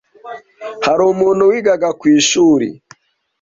[0.85, 2.67] Hari umuntu wigaga ku ishuri